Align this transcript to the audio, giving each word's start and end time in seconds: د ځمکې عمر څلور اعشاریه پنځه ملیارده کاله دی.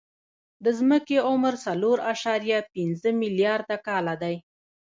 د 0.63 0.65
ځمکې 0.79 1.17
عمر 1.29 1.53
څلور 1.65 1.97
اعشاریه 2.11 2.59
پنځه 2.73 3.09
ملیارده 3.21 3.77
کاله 3.87 4.15
دی. 4.23 4.35